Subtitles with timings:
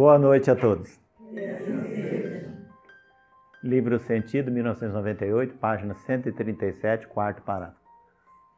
[0.00, 0.98] Boa noite a todos.
[3.62, 7.76] Livro Sentido, 1998, página 137, quarto parágrafo.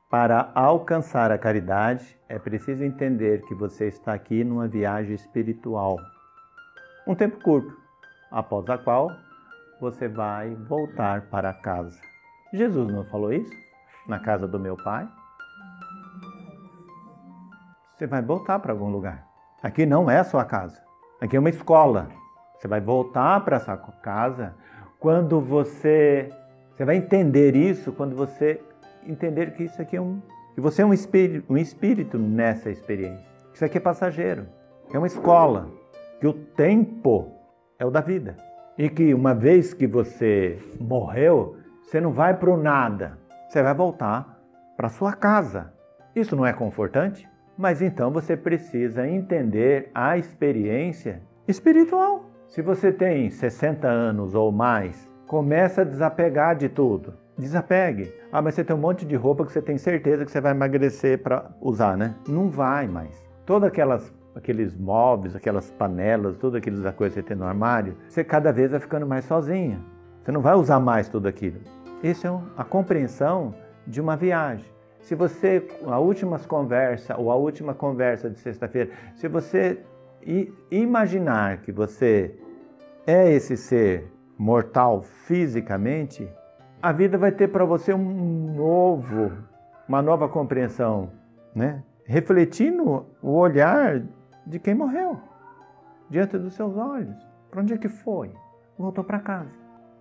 [0.08, 5.98] Para alcançar a caridade, é preciso entender que você está aqui numa viagem espiritual.
[7.08, 7.76] Um tempo curto,
[8.31, 9.11] após a qual
[9.81, 12.00] você vai voltar para casa.
[12.54, 13.53] Jesus não falou isso?
[14.06, 15.09] Na casa do meu pai?
[17.96, 19.26] Você vai voltar para algum lugar.
[19.61, 20.92] Aqui não é sua casa.
[21.22, 22.08] Aqui é uma escola.
[22.58, 24.57] Você vai voltar para essa casa
[24.99, 26.29] quando você
[26.72, 28.61] você vai entender isso quando você
[29.07, 30.21] entender que isso aqui é um
[30.53, 33.25] que você é um espírito, um espírito nessa experiência.
[33.55, 34.48] Isso aqui é passageiro.
[34.92, 35.70] É uma escola
[36.19, 37.31] que o tempo
[37.78, 38.37] é o da vida.
[38.77, 43.17] E que uma vez que você morreu, você não vai para o nada.
[43.48, 44.41] Você vai voltar
[44.77, 45.73] para sua casa.
[46.17, 47.31] Isso não é confortante?
[47.63, 52.25] Mas então você precisa entender a experiência espiritual.
[52.49, 57.15] Se você tem 60 anos ou mais, começa a desapegar de tudo.
[57.39, 58.13] Desapegue.
[58.33, 60.51] Ah, mas você tem um monte de roupa que você tem certeza que você vai
[60.51, 62.17] emagrecer para usar, né?
[62.27, 63.23] Não vai mais.
[63.47, 68.25] Todas aquelas aqueles móveis, aquelas panelas, tudo aquelas coisas que você tem no armário, você
[68.25, 69.79] cada vez vai ficando mais sozinha.
[70.21, 71.61] Você não vai usar mais tudo aquilo.
[72.03, 73.55] Isso é a compreensão
[73.87, 74.67] de uma viagem.
[75.03, 79.84] Se você, a última conversa ou a última conversa de sexta-feira, se você
[80.70, 82.34] imaginar que você
[83.05, 86.28] é esse ser mortal fisicamente,
[86.81, 89.33] a vida vai ter para você um novo,
[89.89, 91.11] uma nova compreensão,
[91.55, 91.83] né?
[92.05, 94.03] Refletindo o olhar
[94.47, 95.19] de quem morreu
[96.09, 97.16] diante dos seus olhos.
[97.50, 98.33] Para onde é que foi?
[98.78, 99.50] Voltou para casa.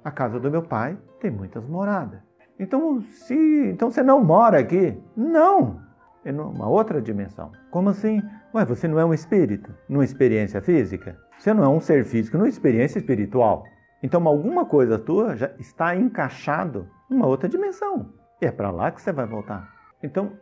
[0.04, 2.31] A casa do meu pai tem muitas moradas.
[2.62, 3.34] Então, se
[3.72, 4.96] então você não mora aqui?
[5.18, 5.82] Não.
[6.24, 7.52] É numa outra dimensão.
[7.72, 8.22] Como assim?
[8.54, 11.18] Ué, você não é um espírito, numa experiência física?
[11.40, 13.64] Você não é um ser físico, numa experiência espiritual.
[14.04, 18.14] Então, alguma coisa tua já está encaixado numa outra dimensão.
[18.40, 19.68] E é para lá que você vai voltar.
[20.04, 20.34] Então,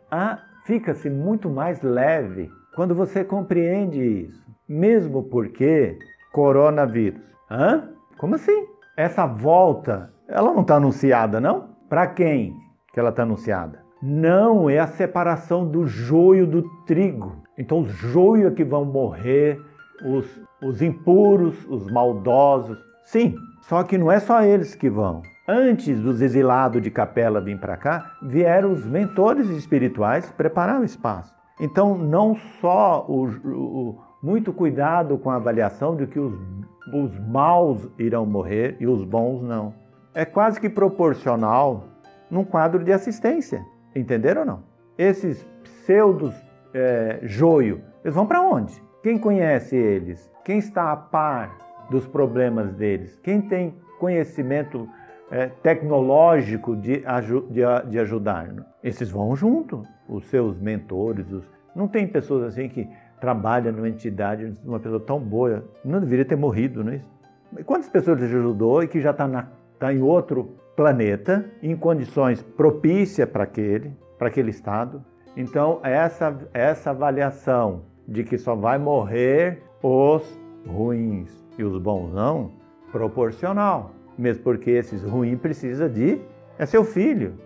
[0.64, 4.46] fica-se muito mais leve quando você compreende isso.
[4.68, 5.98] Mesmo porque
[6.32, 7.22] coronavírus.
[7.50, 7.88] Hã?
[8.18, 8.66] Como assim?
[8.94, 11.69] Essa volta, ela não está anunciada, não?
[11.90, 12.56] Para quem
[12.92, 13.80] que ela está anunciada?
[14.00, 17.42] Não é a separação do joio do trigo.
[17.58, 19.60] Então, os joio é que vão morrer,
[20.04, 22.78] os, os impuros, os maldosos.
[23.02, 25.20] Sim, só que não é só eles que vão.
[25.48, 31.34] Antes dos exilados de capela vir para cá, vieram os mentores espirituais preparar o espaço.
[31.60, 36.38] Então, não só o, o, muito cuidado com a avaliação de que os,
[36.94, 39.74] os maus irão morrer e os bons não
[40.14, 41.84] é quase que proporcional
[42.30, 43.64] num quadro de assistência.
[43.94, 44.62] Entenderam ou não?
[44.96, 46.34] Esses pseudos
[46.72, 48.80] é, joio, eles vão para onde?
[49.02, 50.30] Quem conhece eles?
[50.44, 51.56] Quem está a par
[51.90, 53.18] dos problemas deles?
[53.22, 54.88] Quem tem conhecimento
[55.30, 57.02] é, tecnológico de,
[57.50, 58.54] de, de ajudar?
[58.82, 61.30] Esses vão junto, os seus mentores.
[61.32, 61.44] Os...
[61.74, 62.88] Não tem pessoas assim que
[63.20, 67.10] trabalham numa entidade, uma pessoa tão boa, não deveria ter morrido, não é isso?
[67.64, 69.48] Quantas pessoas ele ajudou e que já está na
[69.80, 75.02] está em outro planeta, em condições propícias para aquele, para aquele estado.
[75.34, 82.52] Então, essa, essa avaliação de que só vai morrer os ruins e os bons não,
[82.92, 83.92] proporcional.
[84.18, 86.20] Mesmo porque esses ruins precisa de
[86.58, 87.38] é seu filho,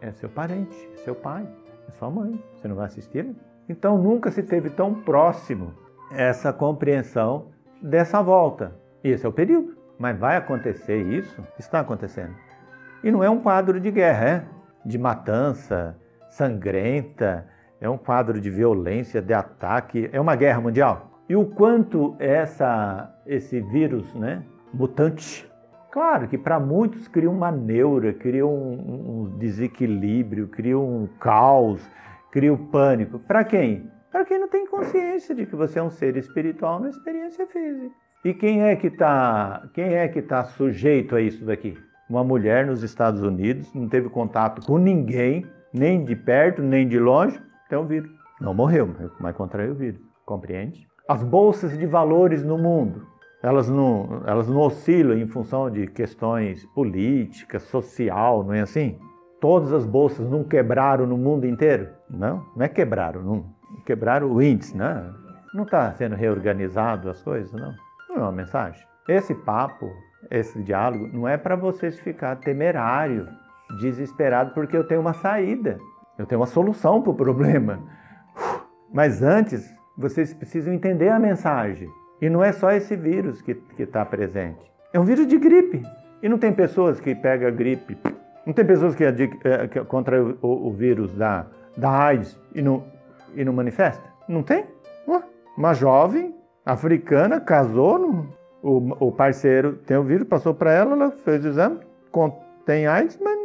[0.00, 1.46] é seu parente, é seu pai,
[1.88, 2.42] é sua mãe.
[2.56, 3.32] Você não vai assistir?
[3.68, 5.72] Então nunca se teve tão próximo
[6.10, 8.74] essa compreensão dessa volta.
[9.04, 9.75] Esse é o período.
[9.98, 11.42] Mas vai acontecer isso?
[11.58, 12.34] Está acontecendo.
[13.02, 14.44] E não é um quadro de guerra, é?
[14.84, 15.96] De matança,
[16.28, 17.46] sangrenta,
[17.80, 21.22] é um quadro de violência, de ataque, é uma guerra mundial.
[21.28, 24.42] E o quanto essa, esse vírus, né,
[24.72, 25.50] mutante,
[25.90, 31.88] claro que para muitos cria uma neura, cria um, um desequilíbrio, cria um caos,
[32.30, 33.18] cria o um pânico.
[33.18, 33.90] Para quem?
[34.12, 37.94] Para quem não tem consciência de que você é um ser espiritual na experiência física.
[38.26, 41.78] E quem é que está quem é que tá sujeito a isso daqui?
[42.10, 46.98] Uma mulher nos Estados Unidos não teve contato com ninguém, nem de perto, nem de
[46.98, 48.10] longe, tem o vírus.
[48.40, 50.00] Não morreu, mas contraiu o vírus.
[50.24, 50.88] Compreende?
[51.08, 53.06] As bolsas de valores no mundo,
[53.40, 58.98] elas não, elas não oscilam em função de questões políticas, social, não é assim?
[59.40, 61.90] Todas as bolsas não quebraram no mundo inteiro?
[62.10, 63.44] Não, não é quebraram, não.
[63.84, 65.14] Quebraram o índice, né?
[65.54, 67.85] Não está sendo reorganizado as coisas, não.
[68.16, 68.82] Não é uma mensagem?
[69.06, 69.92] Esse papo,
[70.30, 73.28] esse diálogo, não é para vocês ficar temerário,
[73.78, 75.78] desesperado, porque eu tenho uma saída,
[76.18, 77.78] eu tenho uma solução para o problema.
[78.90, 81.90] Mas antes, vocês precisam entender a mensagem.
[82.20, 84.72] E não é só esse vírus que está presente.
[84.94, 85.82] É um vírus de gripe.
[86.22, 87.98] E não tem pessoas que pegam gripe.
[88.46, 89.12] Não tem pessoas que, é,
[89.68, 91.46] que contra o, o, vírus da,
[91.76, 92.82] da AIDS e não,
[93.34, 94.08] e não manifesta?
[94.26, 94.64] Não tem?
[95.56, 96.35] Uma jovem
[96.66, 98.26] africana casou,
[98.60, 101.78] o, o parceiro tem o vírus, passou para ela, ela fez o exame,
[102.66, 103.38] tem AIDS, mas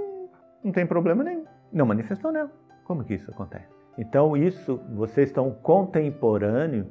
[0.63, 1.45] não tem problema nenhum.
[1.71, 2.51] Não manifestou nela.
[2.83, 3.68] Como que isso acontece?
[3.97, 6.88] Então, isso, vocês estão contemporâneo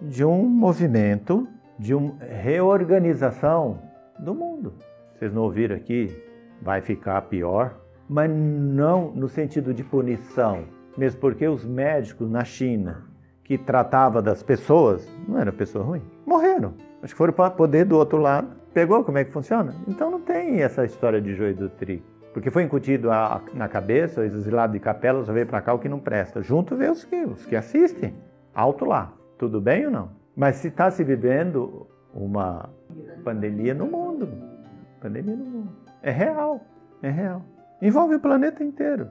[0.00, 1.48] de um movimento
[1.78, 3.78] de uma reorganização
[4.18, 4.74] do mundo.
[5.14, 6.14] Vocês não ouviram aqui?
[6.60, 10.64] Vai ficar pior, mas não no sentido de punição,
[10.96, 13.09] mesmo porque os médicos na China
[13.50, 16.72] que tratava das pessoas, não era pessoa ruim, morreram.
[17.02, 18.46] Acho que foram para poder do outro lado.
[18.72, 19.74] Pegou como é que funciona?
[19.88, 22.04] Então não tem essa história de joio do trigo.
[22.32, 25.88] Porque foi incutido a, na cabeça, exilado de capela, só veio para cá o que
[25.88, 26.40] não presta.
[26.40, 28.14] Junto vê os que, os que assistem.
[28.54, 29.12] Alto lá.
[29.36, 30.10] Tudo bem ou não?
[30.36, 32.70] Mas se está se vivendo uma
[33.24, 34.28] pandemia no mundo.
[35.00, 35.72] Pandemia no mundo.
[36.04, 36.60] É real.
[37.02, 37.42] É real.
[37.82, 39.08] Envolve o planeta inteiro.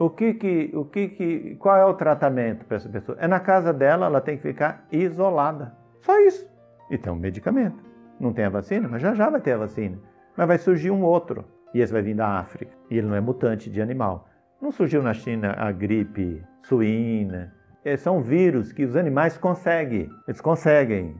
[0.00, 3.18] O que que, o que que, qual é o tratamento para essa pessoa?
[3.20, 5.76] É na casa dela, ela tem que ficar isolada.
[6.00, 6.50] Só isso.
[6.90, 7.84] E tem um medicamento.
[8.18, 9.98] Não tem a vacina, mas já já vai ter a vacina.
[10.34, 11.44] Mas vai surgir um outro.
[11.74, 12.72] E esse vai vir da África.
[12.90, 14.26] E ele não é mutante de animal.
[14.58, 17.52] Não surgiu na China a gripe suína.
[17.84, 20.08] É, são vírus que os animais conseguem.
[20.26, 21.14] Eles conseguem.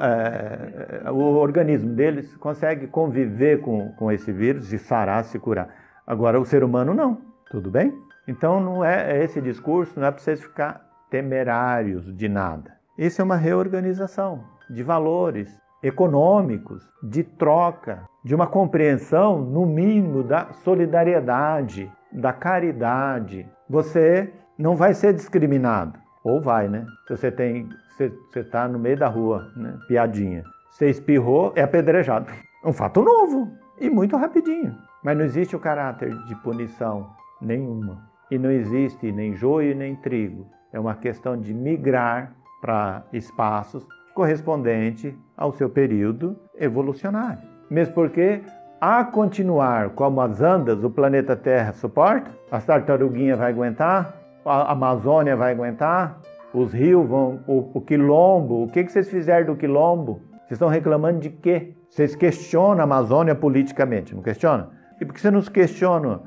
[0.00, 5.74] É, o organismo deles consegue conviver com, com esse vírus e sarar, se curar.
[6.06, 7.20] Agora, o ser humano não.
[7.50, 7.92] Tudo bem?
[8.26, 10.80] Então, não é, é esse discurso, não é para vocês ficar
[11.10, 12.72] temerários de nada.
[12.96, 15.50] Isso é uma reorganização de valores,
[15.82, 23.46] econômicos, de troca, de uma compreensão, no mínimo, da solidariedade, da caridade.
[23.68, 25.98] Você não vai ser discriminado.
[26.24, 26.86] Ou vai, né?
[27.06, 27.68] Se você tem.
[27.96, 29.76] Você está no meio da rua, né?
[29.88, 30.44] Piadinha.
[30.70, 32.26] Você espirrou, é apedrejado.
[32.64, 34.78] Um fato novo e muito rapidinho.
[35.02, 37.10] Mas não existe o caráter de punição
[37.40, 38.11] nenhuma.
[38.32, 40.46] E não existe nem joio nem trigo.
[40.72, 42.32] É uma questão de migrar
[42.62, 47.42] para espaços correspondente ao seu período evolucionário.
[47.68, 48.40] Mesmo porque,
[48.80, 55.36] a continuar como as andas o planeta Terra suporta, as tartaruguinhas vai aguentar, a Amazônia
[55.36, 56.18] vai aguentar,
[56.54, 60.22] os rios vão, o, o quilombo, o que, que vocês fizeram do quilombo?
[60.46, 61.74] Vocês estão reclamando de quê?
[61.86, 64.70] Vocês questionam a Amazônia politicamente, não questionam?
[64.98, 66.18] E por que você não questiona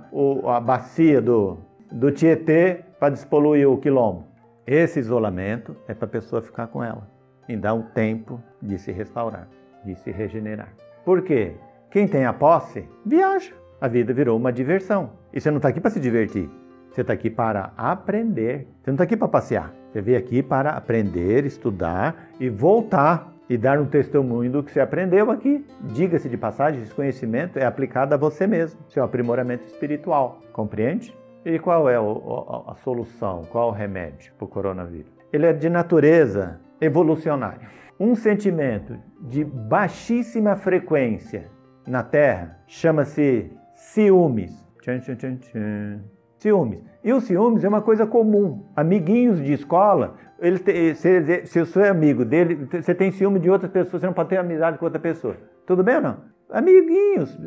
[0.45, 1.57] a bacia do,
[1.91, 4.27] do Tietê para despoluir o quilombo?
[4.65, 7.07] Esse isolamento é para a pessoa ficar com ela
[7.47, 9.47] e dá um tempo de se restaurar,
[9.83, 10.73] de se regenerar.
[11.03, 11.53] Por quê?
[11.91, 13.53] Quem tem a posse, viaja.
[13.79, 15.11] A vida virou uma diversão.
[15.31, 16.49] E você não está aqui para se divertir.
[16.91, 18.67] Você está aqui para aprender.
[18.81, 19.73] Você não está aqui para passear.
[19.91, 24.79] Você veio aqui para aprender, estudar e voltar e dar um testemunho do que você
[24.79, 25.65] aprendeu aqui.
[25.93, 30.41] Diga-se de passagem, esse conhecimento é aplicado a você mesmo, seu aprimoramento espiritual.
[30.51, 31.15] Compreende?
[31.45, 35.11] E qual é a solução, qual é o remédio para o coronavírus?
[35.31, 37.67] Ele é de natureza evolucionário.
[37.99, 41.47] Um sentimento de baixíssima frequência
[41.87, 44.51] na Terra chama-se ciúmes.
[44.81, 45.99] Tchan, tchan, tchan, tchan.
[46.39, 46.83] Ciúmes.
[47.03, 48.65] E o ciúmes é uma coisa comum.
[48.75, 50.57] Amiguinhos de escola, ele
[50.95, 54.29] se, se eu sou amigo dele, você tem ciúme de outras pessoas, você não pode
[54.29, 55.37] ter amizade com outra pessoa.
[55.65, 56.17] Tudo bem ou não?
[56.49, 57.37] Amiguinhos,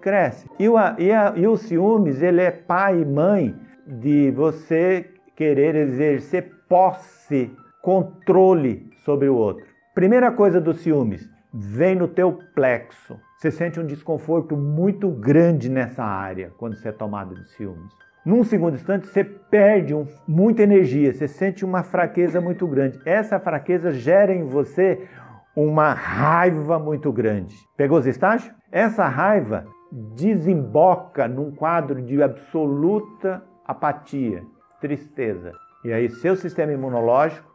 [0.00, 0.48] cresce.
[0.58, 3.54] E o, e, a, e o ciúmes, ele é pai e mãe
[3.86, 7.50] de você querer exercer posse
[7.82, 9.64] controle sobre o outro.
[9.94, 13.18] Primeira coisa dos ciúmes, vem no teu plexo.
[13.38, 17.92] Você sente um desconforto muito grande nessa área quando você é tomado de ciúmes.
[18.24, 22.98] Num segundo instante, você perde um, muita energia, você sente uma fraqueza muito grande.
[23.04, 25.06] Essa fraqueza gera em você
[25.54, 27.54] uma raiva muito grande.
[27.76, 28.52] Pegou os estágios?
[28.74, 34.42] Essa raiva desemboca num quadro de absoluta apatia,
[34.80, 35.52] tristeza.
[35.84, 37.54] E aí, seu sistema imunológico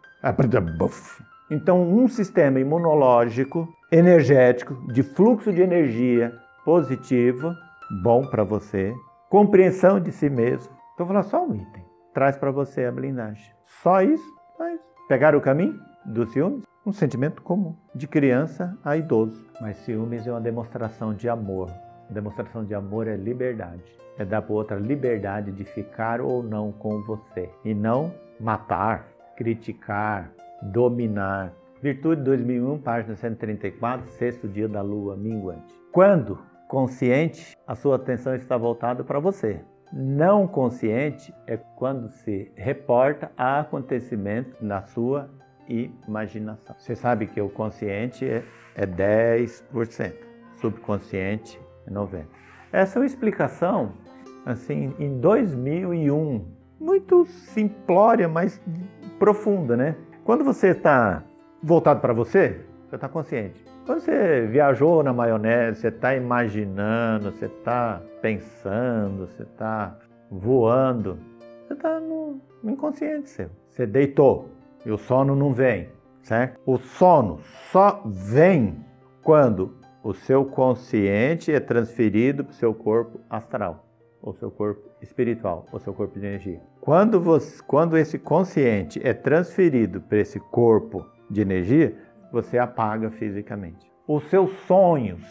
[1.52, 6.34] então, um sistema imunológico, energético, de fluxo de energia
[6.64, 7.56] positiva,
[8.04, 8.94] bom para você,
[9.30, 10.72] compreensão de si mesmo.
[10.92, 11.84] Estou falando só um item.
[12.14, 13.52] Traz para você a blindagem.
[13.82, 14.24] Só isso?
[14.58, 14.84] Só isso.
[15.08, 16.69] Pegar o caminho dos ciúmes?
[16.86, 19.46] Um sentimento comum, de criança a idoso.
[19.60, 21.70] Mas ciúmes é uma demonstração de amor.
[22.10, 23.84] A demonstração de amor é liberdade.
[24.18, 27.50] É dar para outra liberdade de ficar ou não com você.
[27.66, 30.32] E não matar, criticar,
[30.62, 31.52] dominar.
[31.82, 35.74] Virtude 2001, página 134, sexto dia da lua minguante.
[35.92, 39.62] Quando consciente, a sua atenção está voltada para você.
[39.92, 45.30] Não consciente é quando se reporta a acontecimento na sua
[45.70, 46.76] imaginação.
[46.78, 48.44] Você sabe que o consciente é,
[48.76, 50.14] é 10%,
[50.56, 52.26] subconsciente é 90%.
[52.72, 53.94] Essa é uma explicação,
[54.46, 56.46] assim, em 2001,
[56.80, 58.62] muito simplória, mas
[59.18, 59.96] profunda, né?
[60.24, 61.24] Quando você está
[61.62, 63.66] voltado para você, você está consciente.
[63.86, 69.98] Quando você viajou na maionese, você está imaginando, você está pensando, você está
[70.30, 71.18] voando,
[71.66, 73.50] você está no inconsciente seu.
[73.68, 74.50] Você deitou
[74.90, 75.88] e o sono não vem,
[76.24, 76.60] certo?
[76.66, 77.40] O sono
[77.72, 78.84] só vem
[79.22, 83.86] quando o seu consciente é transferido para o seu corpo astral,
[84.20, 86.60] ou seu corpo espiritual, ou seu corpo de energia.
[86.82, 91.96] Quando, você, quando esse consciente é transferido para esse corpo de energia,
[92.32, 93.92] você apaga fisicamente.
[94.08, 95.22] Os seus sonhos,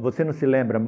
[0.00, 0.84] você não se lembra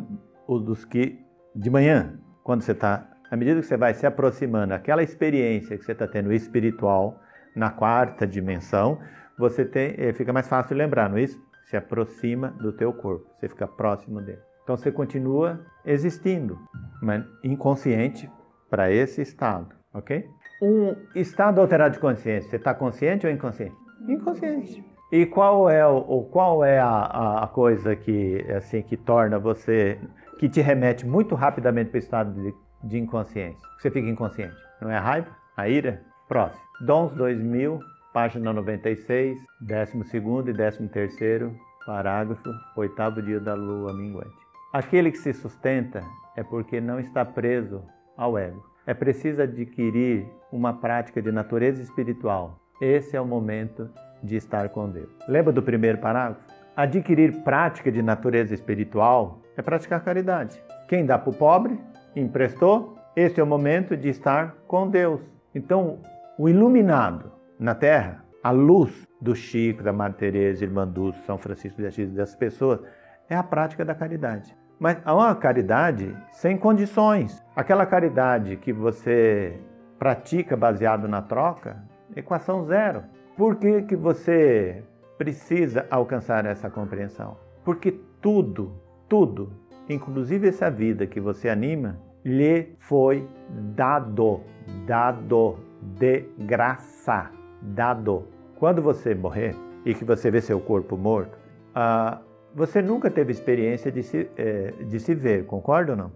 [0.49, 1.25] dos que
[1.55, 5.85] de manhã, quando você está, à medida que você vai se aproximando, aquela experiência que
[5.85, 7.21] você está tendo espiritual
[7.55, 8.99] na quarta dimensão,
[9.39, 11.41] você tem, eh, fica mais fácil lembrar, não é isso?
[11.65, 14.41] Se aproxima do teu corpo, você fica próximo dele.
[14.63, 16.59] Então você continua existindo,
[17.03, 18.31] mas inconsciente
[18.71, 20.27] para esse estado, ok?
[20.63, 23.77] Um estado alterado de consciência, você está consciente ou inconsciente?
[24.09, 24.85] Inconsciente.
[25.13, 29.99] E qual é o, qual é a, a, coisa que assim que torna você
[30.39, 33.61] que te remete muito rapidamente para o estado de, de inconsciência?
[33.79, 34.57] Você fica inconsciente.
[34.81, 35.29] Não é a raiva?
[35.57, 36.03] A ira?
[36.35, 36.65] Próximo.
[36.81, 37.79] Dons 2000,
[38.13, 44.35] página 96, 12 e 13 parágrafo, oitavo dia da lua minguante.
[44.73, 46.03] Aquele que se sustenta
[46.35, 47.85] é porque não está preso
[48.17, 48.69] ao ego.
[48.85, 52.59] É preciso adquirir uma prática de natureza espiritual.
[52.81, 53.89] Esse é o momento
[54.21, 55.17] de estar com Deus.
[55.29, 56.43] Lembra do primeiro parágrafo?
[56.75, 60.61] Adquirir prática de natureza espiritual é praticar caridade.
[60.89, 61.79] Quem dá para o pobre,
[62.17, 65.21] emprestou, esse é o momento de estar com Deus.
[65.55, 66.01] Então,
[66.39, 71.81] o iluminado na terra, a luz do Chico, da Madre Teresa, Irmã Dulce, São Francisco
[71.81, 72.81] de Assis, dessas pessoas,
[73.29, 74.55] é a prática da caridade.
[74.79, 77.43] Mas há uma caridade sem condições.
[77.55, 79.59] Aquela caridade que você
[79.99, 81.83] pratica baseado na troca,
[82.15, 83.05] equação zero.
[83.37, 84.83] Por que, que você
[85.17, 87.37] precisa alcançar essa compreensão?
[87.65, 88.75] Porque tudo,
[89.09, 89.53] tudo,
[89.89, 93.27] inclusive essa vida que você anima, lhe foi
[93.75, 94.41] dado,
[94.87, 95.57] dado,
[95.99, 98.27] de graça, dado.
[98.57, 101.39] Quando você morrer e que você vê seu corpo morto,
[101.75, 102.21] ah,
[102.55, 106.13] você nunca teve experiência de se, é, de se ver, concorda ou não?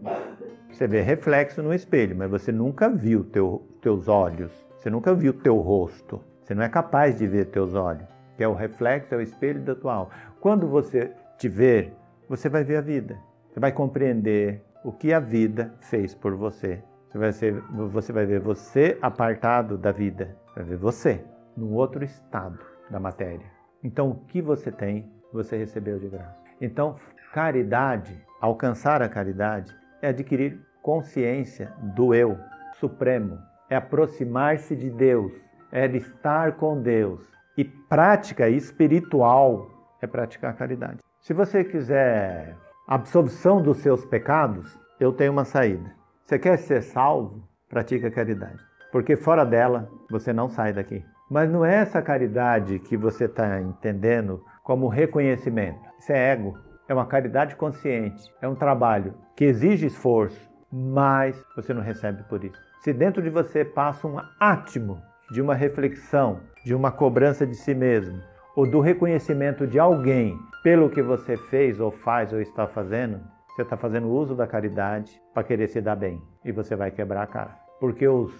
[0.70, 5.32] Você vê reflexo no espelho, mas você nunca viu teu, teus olhos, você nunca viu
[5.32, 6.20] teu rosto.
[6.42, 9.60] Você não é capaz de ver teus olhos, que é o reflexo, é o espelho
[9.60, 10.10] da tua alma.
[10.40, 11.92] Quando você te ver,
[12.26, 13.18] você vai ver a vida.
[13.50, 16.82] Você vai compreender o que a vida fez por você.
[17.08, 17.54] Você vai, ser,
[17.90, 20.36] você vai ver você apartado da vida.
[20.54, 21.24] Vai ver você
[21.56, 22.58] num outro estado
[22.90, 23.46] da matéria.
[23.82, 26.36] Então, o que você tem, você recebeu de graça.
[26.60, 26.96] Então,
[27.32, 32.38] caridade, alcançar a caridade, é adquirir consciência do eu
[32.78, 33.38] supremo,
[33.68, 35.32] é aproximar-se de Deus
[35.72, 37.20] é estar com Deus.
[37.56, 39.68] E prática espiritual
[40.00, 40.98] é praticar a caridade.
[41.20, 45.92] Se você quiser absolvição dos seus pecados, eu tenho uma saída.
[46.28, 47.42] Você quer ser salvo?
[47.70, 48.58] Pratica a caridade.
[48.92, 51.02] Porque fora dela, você não sai daqui.
[51.30, 55.80] Mas não é essa caridade que você está entendendo como reconhecimento.
[55.98, 56.58] Isso é ego.
[56.86, 58.22] É uma caridade consciente.
[58.42, 60.38] É um trabalho que exige esforço,
[60.70, 62.60] mas você não recebe por isso.
[62.82, 67.74] Se dentro de você passa um átimo de uma reflexão, de uma cobrança de si
[67.74, 68.20] mesmo,
[68.54, 73.18] ou do reconhecimento de alguém pelo que você fez ou faz ou está fazendo,
[73.58, 77.24] você está fazendo uso da caridade para querer se dar bem e você vai quebrar
[77.24, 77.58] a cara.
[77.80, 78.32] Porque os,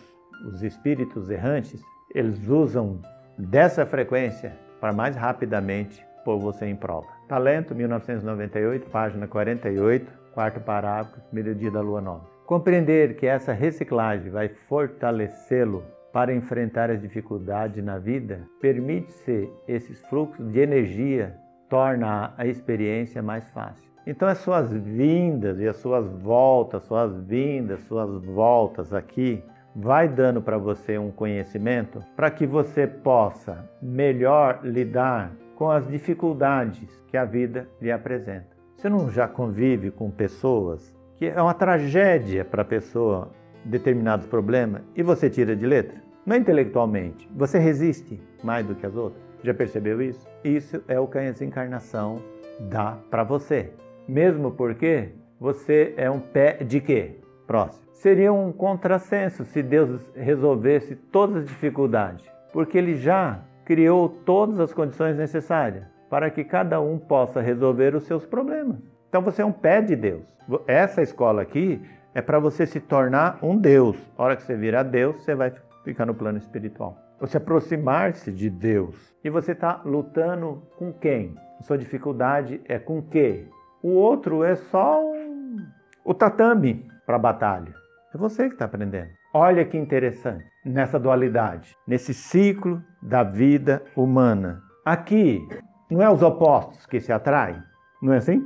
[0.47, 1.83] os espíritos errantes,
[2.15, 3.01] eles usam
[3.37, 7.09] dessa frequência para mais rapidamente pôr você em prova.
[7.27, 12.25] Talento, 1998, página 48, quarto parágrafo, primeiro dia da lua nova.
[12.47, 15.83] Compreender que essa reciclagem vai fortalecê-lo
[16.13, 21.35] para enfrentar as dificuldades na vida, permite-se esses fluxos de energia,
[21.69, 23.88] torna a experiência mais fácil.
[24.09, 29.45] Então as suas vindas e as suas voltas, suas vindas, suas voltas aqui,
[29.77, 36.89] vai dando para você um conhecimento para que você possa melhor lidar com as dificuldades
[37.09, 38.57] que a vida lhe apresenta.
[38.79, 43.31] Você não já convive com pessoas que é uma tragédia para a pessoa
[43.63, 46.01] determinados problemas e você tira de letra?
[46.25, 47.29] Não é intelectualmente.
[47.37, 49.23] Você resiste mais do que as outras.
[49.43, 50.27] Já percebeu isso?
[50.43, 52.23] Isso é o que a desencarnação
[52.71, 53.71] dá para você.
[54.09, 57.17] Mesmo porque você é um pé de quê?
[57.47, 57.85] Próximo.
[57.93, 64.73] Seria um contrassenso se Deus resolvesse todas as dificuldades, porque Ele já criou todas as
[64.73, 68.79] condições necessárias para que cada um possa resolver os seus problemas.
[69.09, 70.27] Então você é um pé de Deus.
[70.67, 71.81] Essa escola aqui
[72.15, 73.97] é para você se tornar um Deus.
[74.17, 75.53] A hora que você virar Deus, você vai
[75.85, 76.97] ficar no plano espiritual.
[77.21, 79.15] Você aproximar-se de Deus.
[79.23, 81.35] E você está lutando com quem?
[81.61, 83.47] Sua dificuldade é com quê?
[83.83, 85.57] O outro é só um...
[86.05, 87.73] o tatame para a batalha.
[88.15, 89.09] É você que está aprendendo.
[89.33, 94.63] Olha que interessante nessa dualidade, nesse ciclo da vida humana.
[94.85, 95.47] Aqui
[95.91, 97.63] não é os opostos que se atraem,
[98.03, 98.43] não é assim?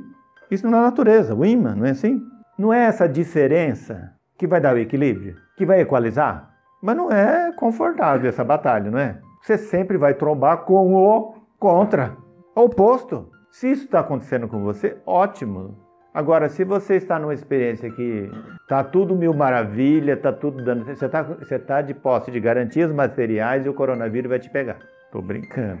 [0.51, 2.21] Isso é natureza, o imã, não é assim?
[2.57, 6.53] Não é essa diferença que vai dar o equilíbrio, que vai equalizar?
[6.81, 9.19] Mas não é confortável essa batalha, não é?
[9.41, 12.15] Você sempre vai trombar com o contra,
[12.55, 13.29] o oposto.
[13.53, 15.77] Se isso está acontecendo com você, ótimo.
[16.11, 18.27] Agora, se você está numa experiência que
[18.63, 20.85] está tudo mil maravilha, está tudo dando.
[20.85, 24.79] Você está você tá de posse de garantias materiais e o coronavírus vai te pegar.
[25.05, 25.79] Estou brincando.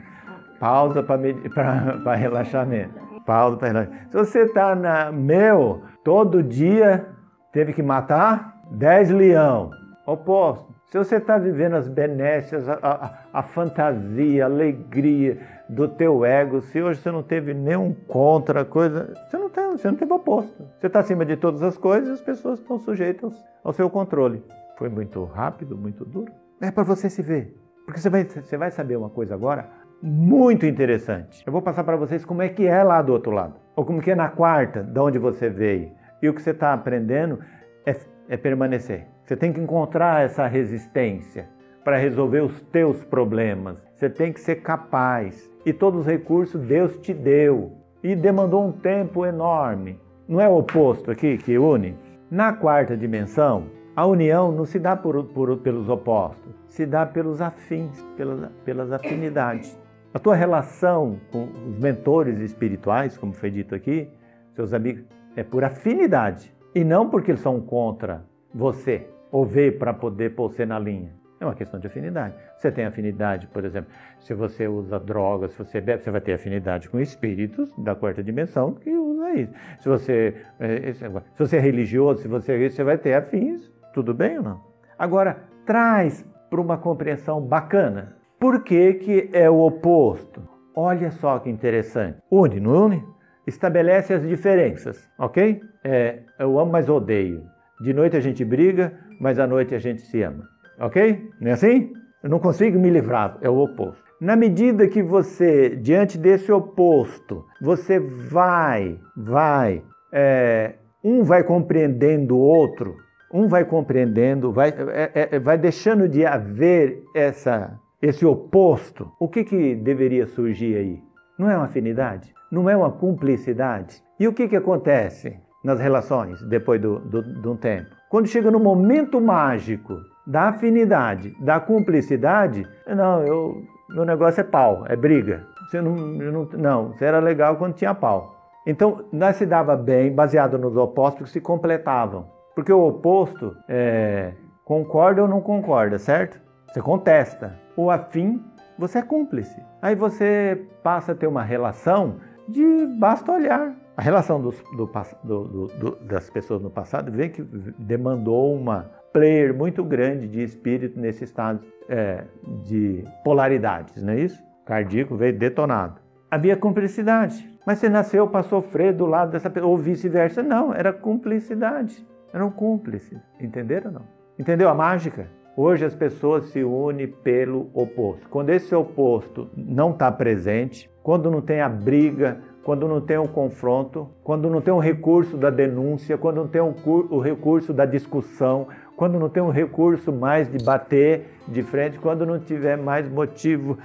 [0.59, 2.93] Pausa para relaxamento.
[3.25, 4.11] Pausa para relaxamento.
[4.11, 5.11] Se você está na.
[5.11, 7.07] Meu, todo dia
[7.51, 9.71] teve que matar 10 leão.
[10.05, 10.73] Oposto.
[10.93, 15.39] Se você está vivendo as benécias, a, a, a, fantasia, a alegria
[15.69, 19.87] do teu ego, se hoje você não teve nenhum contra coisa, você não, tem, você
[19.87, 20.63] não teve oposto.
[20.77, 24.43] Você está acima de todas as coisas e as pessoas estão sujeitas ao seu controle.
[24.77, 26.31] Foi muito rápido, muito duro.
[26.61, 27.55] É para você se ver.
[27.85, 29.69] Porque você vai, você vai saber uma coisa agora
[30.01, 31.41] muito interessante.
[31.45, 33.55] Eu vou passar para vocês como é que é lá do outro lado.
[33.75, 35.91] Ou como que é na quarta, de onde você veio.
[36.21, 37.39] E o que você está aprendendo
[37.85, 37.95] é,
[38.27, 39.07] é permanecer.
[39.23, 41.47] Você tem que encontrar essa resistência
[41.83, 43.77] para resolver os teus problemas.
[44.03, 45.49] Você tem que ser capaz.
[45.65, 47.71] E todos os recursos Deus te deu
[48.03, 49.97] e demandou um tempo enorme.
[50.27, 51.95] Não é o oposto aqui que une?
[52.29, 57.41] Na quarta dimensão, a união não se dá por, por, pelos opostos, se dá pelos
[57.41, 59.79] afins, pelas, pelas afinidades.
[60.13, 64.09] A tua relação com os mentores espirituais, como foi dito aqui,
[64.53, 69.93] seus amigos, é por afinidade e não porque eles são contra você ou veio para
[69.93, 71.22] poder pôr você na linha.
[71.43, 72.33] É uma questão de afinidade.
[72.57, 76.31] Você tem afinidade, por exemplo, se você usa drogas, se você bebe, você vai ter
[76.31, 79.53] afinidade com espíritos da quarta dimensão que usa isso.
[79.81, 81.03] Se você, é, se
[81.37, 84.61] você é religioso, se você é você vai ter afins, tudo bem ou não?
[84.97, 88.15] Agora, traz para uma compreensão bacana.
[88.39, 90.47] Por que, que é o oposto?
[90.73, 92.19] Olha só que interessante.
[92.31, 93.03] Une, não une?
[93.45, 95.59] Estabelece as diferenças, ok?
[95.83, 97.43] É, eu amo, mas odeio.
[97.81, 100.52] De noite a gente briga, mas à noite a gente se ama.
[100.79, 101.29] Ok?
[101.39, 101.91] Não é assim?
[102.23, 104.03] Eu não consigo me livrar, é o oposto.
[104.19, 109.83] Na medida que você, diante desse oposto, você vai, vai,
[110.13, 112.95] é, um vai compreendendo o outro,
[113.33, 119.11] um vai compreendendo, vai, é, é, vai deixando de haver essa, esse oposto.
[119.19, 121.03] O que, que deveria surgir aí?
[121.37, 122.33] Não é uma afinidade?
[122.49, 124.01] Não é uma cumplicidade?
[124.17, 127.89] E o que, que acontece nas relações depois do, do, de um tempo?
[128.09, 134.85] Quando chega no momento mágico da afinidade, da cumplicidade, não, eu, meu negócio é pau,
[134.87, 135.45] é briga.
[135.67, 138.35] Você não, não, não, você era legal quando tinha pau.
[138.65, 142.27] Então, nós se dava bem baseado nos opostos que se completavam.
[142.55, 144.33] Porque o oposto é,
[144.63, 146.39] concorda ou não concorda, certo?
[146.67, 147.59] Você contesta.
[147.75, 148.41] O afim,
[148.77, 149.61] você é cúmplice.
[149.81, 153.75] Aí você passa a ter uma relação de basta olhar.
[153.95, 154.85] A relação dos, do,
[155.23, 157.41] do, do, das pessoas no passado vê que
[157.77, 162.23] demandou uma player muito grande de espírito nesse estado é,
[162.63, 164.41] de polaridades, não é isso?
[164.63, 166.01] O cardíaco veio detonado.
[166.31, 170.41] Havia cumplicidade, mas você nasceu para sofrer do lado dessa pessoa, ou vice-versa.
[170.41, 172.03] Não, era cumplicidade.
[172.33, 173.19] Eram cúmplices.
[173.39, 174.05] Entenderam ou não?
[174.39, 175.27] Entendeu a mágica?
[175.55, 178.27] Hoje as pessoas se unem pelo oposto.
[178.27, 183.27] Quando esse oposto não está presente, quando não tem a briga, quando não tem o
[183.27, 188.67] confronto, quando não tem o recurso da denúncia, quando não tem o recurso da discussão,
[188.95, 193.77] quando não tem um recurso mais de bater de frente, quando não tiver mais motivo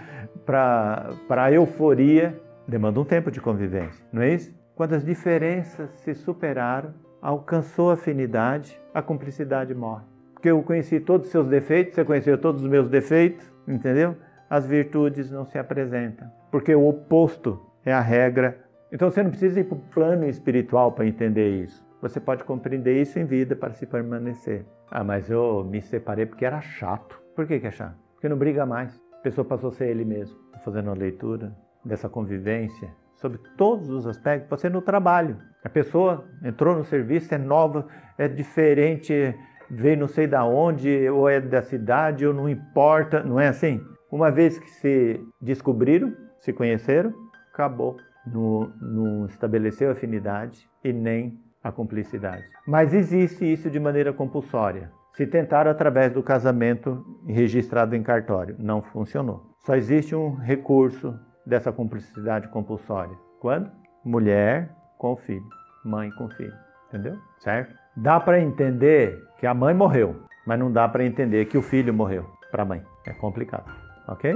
[0.46, 4.56] para euforia, demanda um tempo de convivência, não é isso?
[4.76, 10.04] Quando as diferenças se superaram, alcançou a afinidade, a cumplicidade morre.
[10.34, 14.14] Porque eu conheci todos os seus defeitos, você conheceu todos os meus defeitos, entendeu?
[14.48, 19.60] As virtudes não se apresentam, porque o oposto é a regra então você não precisa
[19.60, 21.86] ir para o plano espiritual para entender isso.
[22.00, 24.64] Você pode compreender isso em vida para se permanecer.
[24.90, 27.20] Ah, mas eu me separei porque era chato.
[27.36, 27.96] Por que, que é chato?
[28.14, 28.98] Porque não briga mais.
[29.12, 30.38] A pessoa passou a ser ele mesmo.
[30.46, 31.52] Estou fazendo uma leitura
[31.84, 34.48] dessa convivência sobre todos os aspectos.
[34.48, 35.36] Pode ser no trabalho.
[35.62, 39.34] A pessoa entrou no serviço, é nova, é diferente,
[39.68, 43.22] veio não sei da onde, ou é da cidade, ou não importa.
[43.22, 43.84] Não é assim?
[44.10, 47.12] Uma vez que se descobriram, se conheceram,
[47.52, 47.96] acabou.
[48.26, 52.44] Não, não estabeleceu afinidade e nem a cumplicidade.
[52.66, 54.90] Mas existe isso de maneira compulsória.
[55.14, 59.54] Se tentaram através do casamento registrado em cartório, não funcionou.
[59.60, 63.16] Só existe um recurso dessa cumplicidade compulsória.
[63.40, 63.70] Quando?
[64.04, 65.44] Mulher com filho,
[65.84, 66.54] mãe com filho.
[66.88, 67.18] Entendeu?
[67.38, 67.74] Certo?
[67.96, 71.92] Dá para entender que a mãe morreu, mas não dá para entender que o filho
[71.92, 72.82] morreu para a mãe.
[73.06, 73.70] É complicado.
[74.06, 74.34] Ok?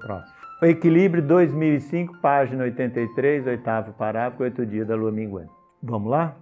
[0.00, 0.35] Próximo.
[0.60, 5.52] O Equilíbrio 2005, página 83, oitavo parágrafo, oito dias da lua minguante.
[5.82, 6.34] Vamos lá?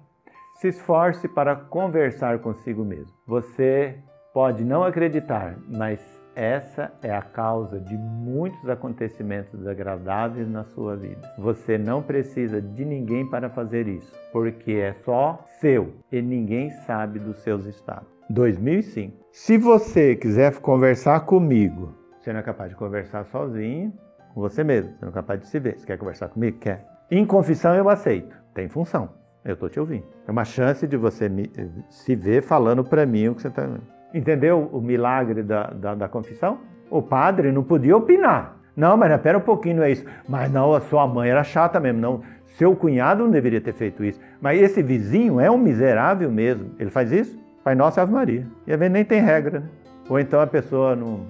[0.55, 3.13] Se esforce para conversar consigo mesmo.
[3.27, 3.97] Você
[4.33, 5.99] pode não acreditar, mas
[6.37, 11.29] essa é a causa de muitos acontecimentos desagradáveis na sua vida.
[11.37, 17.19] Você não precisa de ninguém para fazer isso, porque é só seu e ninguém sabe
[17.19, 18.09] dos seus estados.
[18.31, 19.25] 2005.
[19.33, 23.93] Se você quiser conversar comigo, você não é capaz de conversar sozinho,
[24.33, 25.79] com você mesmo, você não é capaz de se ver.
[25.79, 26.59] Você quer conversar comigo?
[26.59, 26.87] Quer.
[27.11, 28.35] Em confissão eu aceito.
[28.55, 29.11] Tem função.
[29.45, 30.05] Eu estou te ouvindo.
[30.27, 31.53] É uma chance de você me,
[31.91, 33.69] se ver falando para mim o que você está.
[34.15, 36.61] Entendeu o milagre da, da, da, confissão?
[36.91, 38.57] O padre não podia opinar.
[38.75, 40.07] Não, mas espera um pouquinho, não é isso.
[40.27, 42.01] Mas não, a sua mãe era chata mesmo.
[42.01, 42.23] Não,
[42.57, 44.19] seu cunhado não deveria ter feito isso.
[44.41, 46.71] Mas esse vizinho é um miserável mesmo.
[46.79, 47.39] Ele faz isso?
[47.63, 48.47] Pai Nosso e Ave Maria.
[48.67, 49.69] E a nem tem regra, né?
[50.09, 51.27] Ou então a pessoa não,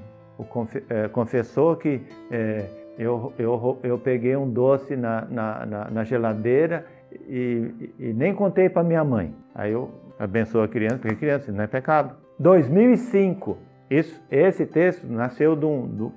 [0.89, 2.67] é, confessou que é,
[2.99, 6.87] eu, eu, eu peguei um doce na, na, na, na geladeira
[7.29, 9.35] e, e, nem contei para minha mãe.
[9.55, 12.17] Aí eu abençoo a criança, porque criança não é pecado.
[12.39, 13.57] 2005,
[13.91, 16.13] isso, esse texto nasceu de, um,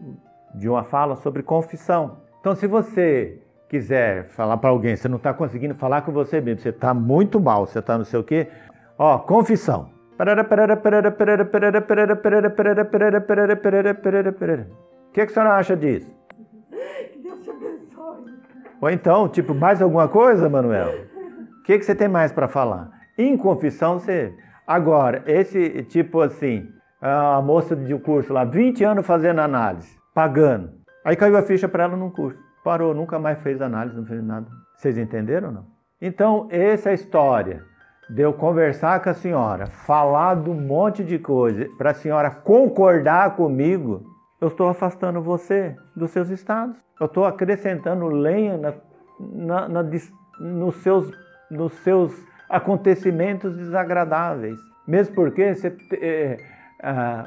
[0.56, 2.18] de uma fala sobre confissão.
[2.40, 6.62] Então, se você quiser falar para alguém, você não está conseguindo falar com você mesmo,
[6.62, 8.48] você está muito mal, você está não sei o quê,
[8.98, 9.97] ó, confissão.
[15.10, 16.12] O que, que a senhora acha disso?
[18.82, 21.08] Ou então, tipo, mais alguma coisa, Manuel?
[21.60, 22.90] O que, que você tem mais para falar?
[23.18, 24.34] Em confissão, você.
[24.66, 26.68] Agora, esse tipo assim,
[27.02, 30.72] a moça de curso lá, 20 anos fazendo análise, pagando.
[31.06, 32.40] Aí caiu a ficha para ela num curso.
[32.64, 34.48] Parou, nunca mais fez análise, não fez nada.
[34.76, 35.66] Vocês entenderam ou não?
[36.02, 37.64] Então, essa é a história
[38.10, 42.30] de eu conversar com a senhora, falar de um monte de coisa, para a senhora
[42.32, 44.04] concordar comigo,
[44.40, 46.78] eu estou afastando você dos seus estados.
[47.00, 48.74] Eu estou acrescentando lenha na,
[49.20, 49.84] na, na,
[50.40, 51.12] nos, seus,
[51.50, 52.14] nos seus
[52.50, 54.58] acontecimentos desagradáveis.
[54.88, 56.38] Mesmo porque você, é,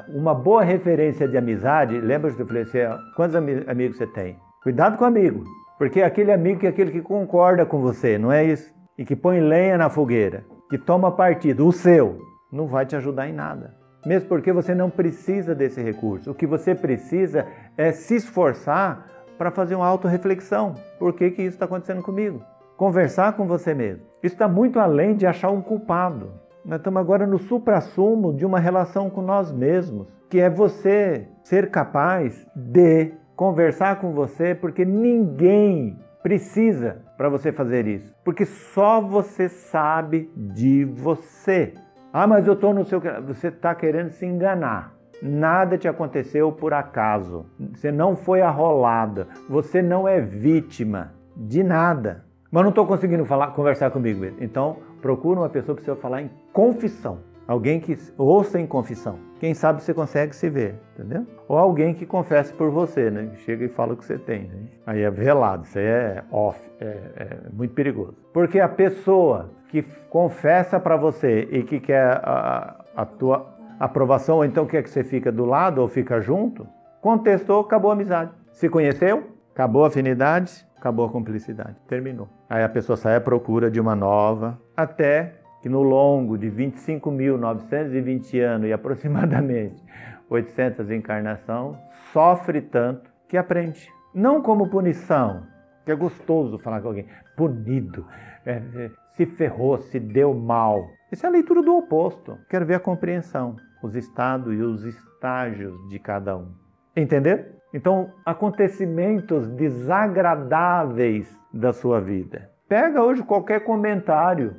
[0.09, 2.79] uma boa referência de amizade, lembra que eu falei assim,
[3.15, 4.37] quantos amigos você tem?
[4.63, 5.43] Cuidado com o amigo,
[5.77, 8.73] porque aquele amigo é aquele que concorda com você, não é isso?
[8.97, 13.27] E que põe lenha na fogueira, que toma partido, o seu, não vai te ajudar
[13.27, 13.75] em nada.
[14.05, 16.31] Mesmo porque você não precisa desse recurso.
[16.31, 17.45] O que você precisa
[17.77, 19.05] é se esforçar
[19.37, 20.75] para fazer uma autorreflexão.
[20.97, 22.41] Por que, que isso está acontecendo comigo?
[22.77, 24.05] Conversar com você mesmo.
[24.23, 26.31] Isso está muito além de achar um culpado.
[26.63, 31.69] Nós estamos agora no supra-sumo de uma relação com nós mesmos, que é você ser
[31.69, 39.49] capaz de conversar com você, porque ninguém precisa para você fazer isso, porque só você
[39.49, 41.73] sabe de você.
[42.13, 43.01] Ah, mas eu estou no seu.
[43.27, 44.93] Você está querendo se enganar.
[45.21, 47.45] Nada te aconteceu por acaso.
[47.73, 49.27] Você não foi arrolada.
[49.47, 52.25] Você não é vítima de nada.
[52.51, 54.25] Mas não estou conseguindo falar, conversar comigo.
[54.41, 57.19] Então, procura uma pessoa para você falar em confissão.
[57.47, 59.19] Alguém que ouça em confissão.
[59.39, 61.25] Quem sabe você consegue se ver, entendeu?
[61.47, 63.29] Ou alguém que confesse por você, né?
[63.37, 64.43] Chega e fala o que você tem.
[64.43, 64.67] Né?
[64.85, 68.15] Aí é velado, isso aí é off, é, é muito perigoso.
[68.31, 73.47] Porque a pessoa que confessa para você e que quer a, a tua
[73.79, 76.67] aprovação, ou então quer que você fica do lado ou fica junto,
[77.01, 78.31] contestou, acabou a amizade.
[78.51, 79.23] Se conheceu,
[79.53, 81.75] acabou a afinidade, acabou a cumplicidade.
[81.87, 82.29] Terminou.
[82.49, 88.39] Aí a pessoa sai à procura de uma nova, até que no longo de 25.920
[88.41, 89.83] anos e aproximadamente
[90.29, 91.77] 800 encarnação,
[92.11, 93.89] sofre tanto que aprende.
[94.13, 95.43] Não como punição,
[95.85, 98.05] que é gostoso falar com alguém, punido,
[98.45, 100.87] é, é, se ferrou, se deu mal.
[101.11, 102.37] Isso é a leitura do oposto.
[102.49, 106.51] Quero ver a compreensão, os estados e os estágios de cada um.
[106.95, 107.55] Entender?
[107.73, 112.49] Então, acontecimentos desagradáveis da sua vida.
[112.67, 114.55] Pega hoje qualquer comentário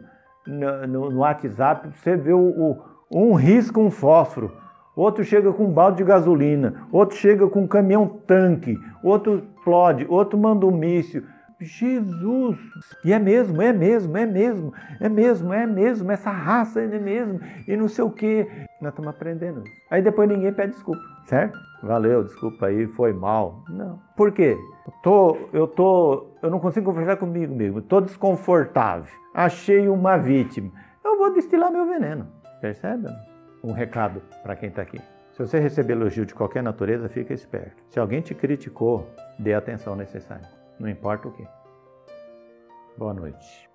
[0.46, 4.52] no, no, no WhatsApp, você vê o, o, um risca um fósforo,
[4.96, 10.06] outro chega com um balde de gasolina, outro chega com um caminhão tanque, outro explode,
[10.08, 11.22] outro manda um míssil.
[11.64, 12.58] Jesus!
[13.04, 17.40] E é mesmo, é mesmo, é mesmo, é mesmo, é mesmo, essa raça é mesmo,
[17.66, 18.46] e não sei o quê.
[18.80, 19.76] Nós estamos aprendendo isso.
[19.90, 21.58] Aí depois ninguém pede desculpa, certo?
[21.82, 23.64] Valeu, desculpa aí, foi mal.
[23.68, 23.98] Não.
[24.16, 24.56] Por quê?
[24.86, 29.12] Eu tô, eu tô, eu não consigo conversar comigo mesmo, estou desconfortável.
[29.34, 30.70] Achei uma vítima.
[31.04, 32.26] Eu vou destilar meu veneno.
[32.60, 33.08] Percebe?
[33.62, 35.00] Um recado para quem está aqui.
[35.32, 37.82] Se você receber elogio de qualquer natureza, fica esperto.
[37.88, 40.61] Se alguém te criticou, dê a atenção necessária.
[40.82, 41.46] Não importa o que.
[42.98, 43.71] Boa noite.